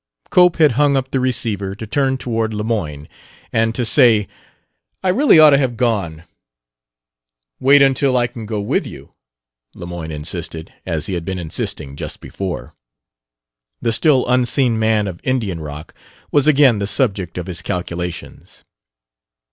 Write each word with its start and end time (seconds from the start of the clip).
Cope 0.31 0.57
had 0.57 0.71
hung 0.71 0.97
up 0.97 1.11
the 1.11 1.19
receiver 1.19 1.75
to 1.75 1.85
turn 1.85 2.17
toward 2.17 2.55
Lemoyne 2.55 3.07
and 3.53 3.75
to 3.75 3.85
say: 3.85 4.25
"I 5.03 5.09
really 5.09 5.37
ought 5.37 5.51
to 5.51 5.59
have 5.59 5.77
gone." 5.77 6.23
"Wait 7.59 7.83
until 7.83 8.17
I 8.17 8.25
can 8.25 8.47
go 8.47 8.59
with 8.61 8.87
you," 8.87 9.11
Lemoyne 9.75 10.09
insisted, 10.09 10.73
as 10.87 11.05
he 11.05 11.13
had 11.13 11.23
been 11.23 11.37
insisting 11.37 11.95
just 11.95 12.19
before. 12.19 12.73
The 13.79 13.91
still 13.91 14.27
unseen 14.27 14.79
man 14.79 15.07
of 15.07 15.21
Indian 15.23 15.59
Rock 15.59 15.93
was 16.31 16.47
again 16.47 16.79
the 16.79 16.87
subject 16.87 17.37
of 17.37 17.45
his 17.45 17.61
calculations. 17.61 18.63